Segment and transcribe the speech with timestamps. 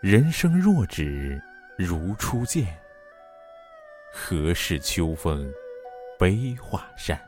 [0.00, 1.38] 人生若只
[1.76, 2.66] 如初见，
[4.10, 5.52] 何事秋风
[6.18, 7.20] 悲画扇？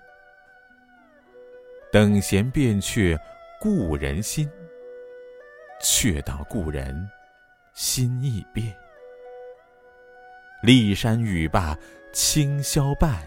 [1.93, 3.15] 等闲变却
[3.61, 4.51] 故人心，
[5.83, 7.07] 却道故人
[7.75, 8.75] 心易变。
[10.63, 11.77] 骊山语罢
[12.11, 13.23] 清宵半，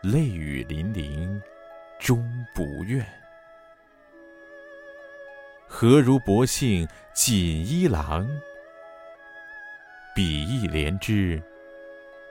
[0.00, 1.38] 泪雨霖铃
[1.98, 3.06] 终不怨。
[5.80, 8.28] 何如薄幸锦衣郎，
[10.12, 11.40] 比翼连枝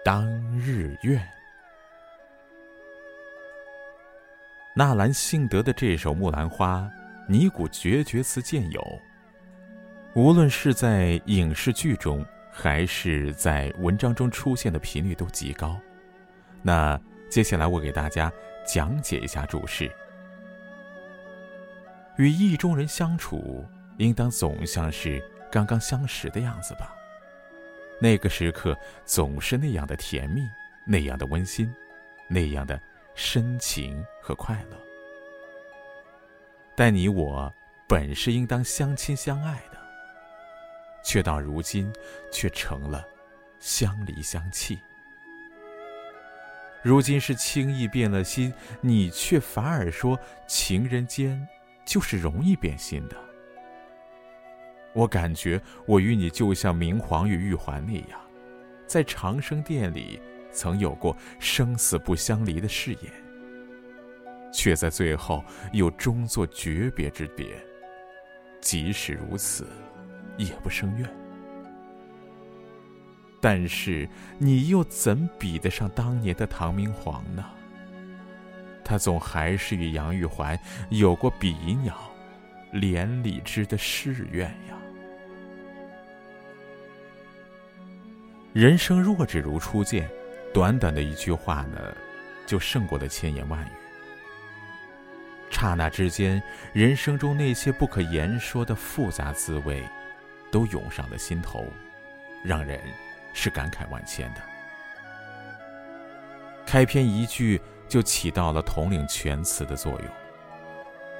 [0.03, 0.29] 当
[0.59, 1.25] 日愿。
[4.75, 6.91] 纳兰性德的这首《木兰花》，
[7.31, 9.01] 尼古绝绝词见有。
[10.13, 15.79] 无论是在影视剧中，还是在文章中出现的频率都极高。
[16.61, 18.29] 那接下来我给大家
[18.65, 19.89] 讲解一下注释。
[22.17, 23.65] 与意中人相处，
[23.97, 26.93] 应当总像是刚刚相识的样子吧。
[27.99, 30.47] 那个时刻总是那样的甜蜜，
[30.85, 31.73] 那样的温馨，
[32.27, 32.79] 那样的
[33.15, 34.77] 深情和快乐。
[36.75, 37.51] 但你我
[37.87, 39.77] 本是应当相亲相爱的，
[41.03, 41.91] 却到如今
[42.31, 43.03] 却成了
[43.59, 44.79] 相离相弃。
[46.83, 51.47] 如今是轻易变了心，你却反而说情人间。
[51.87, 53.15] 就是容易变心的。
[54.93, 58.19] 我感觉我与你就像明皇与玉环那样，
[58.85, 60.19] 在长生殿里
[60.51, 63.11] 曾有过生死不相离的誓言，
[64.51, 67.47] 却在最后又终作诀别之别。
[68.59, 69.65] 即使如此，
[70.35, 71.09] 也不生怨。
[73.39, 77.45] 但是你又怎比得上当年的唐明皇呢？
[78.87, 80.57] 他总还是与杨玉环
[80.91, 81.93] 有过比鸟
[82.71, 84.77] 连理枝的誓愿呀。
[88.53, 90.09] 人生若只如初见，
[90.53, 91.93] 短短的一句话呢，
[92.45, 93.71] 就胜过了千言万语。
[95.51, 99.83] 刹那之间，人生中那些不可言说的复杂滋味，
[100.49, 101.65] 都涌上了心头，
[102.41, 102.79] 让人
[103.33, 104.41] 是感慨万千的。
[106.65, 107.61] 开篇一句。
[107.87, 110.09] 就起到了统领全词的作用。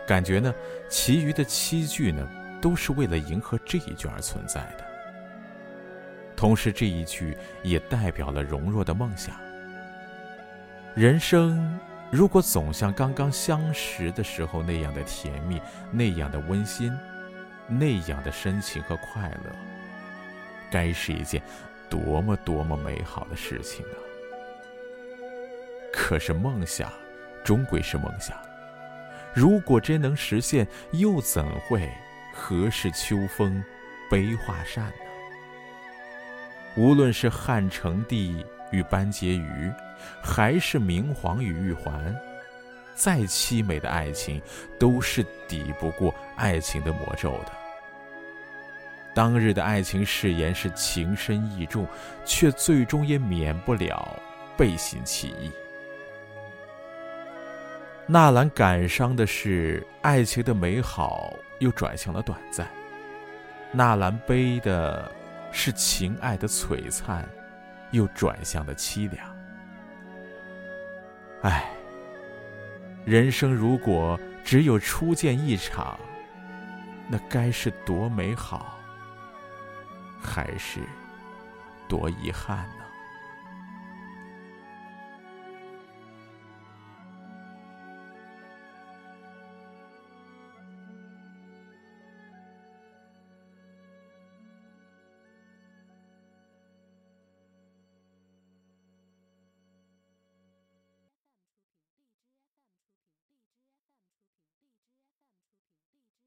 [0.08, 0.54] 感觉呢，
[0.90, 2.28] 其余的七句呢，
[2.62, 4.86] 都是为了迎合这一句而存在的。
[6.36, 9.36] 同时，这一句也代表了容若的梦想。
[10.96, 11.80] 人生
[12.10, 15.62] 如果总像刚刚相识的时候那样的甜蜜，
[15.92, 16.98] 那样的温馨，
[17.68, 19.52] 那样的深情和快乐，
[20.72, 21.42] 该是一件
[21.90, 24.07] 多么多么美好的事情啊！
[26.08, 26.90] 可是梦想，
[27.44, 28.38] 终归是梦想。
[29.34, 31.92] 如果真能实现，又怎会
[32.34, 33.62] 何事秋风
[34.10, 34.94] 悲画扇呢？
[36.78, 39.70] 无论是汉成帝与班婕妤，
[40.24, 42.16] 还是明皇与玉环，
[42.96, 44.42] 再凄美的爱情，
[44.80, 47.52] 都是抵不过爱情的魔咒的。
[49.14, 51.86] 当日的爱情誓言是情深意重，
[52.24, 54.18] 却最终也免不了
[54.56, 55.52] 背信弃义。
[58.10, 62.66] 纳兰感伤的是爱情的美好又转向了短暂，
[63.74, 65.12] 纳兰悲的
[65.52, 67.28] 是情爱的璀璨
[67.92, 69.36] 又转向了凄凉。
[71.42, 71.70] 唉，
[73.04, 76.00] 人生如果只有初见一场，
[77.10, 78.78] 那该是多美好，
[80.18, 80.80] 还是
[81.90, 82.86] 多遗憾呢？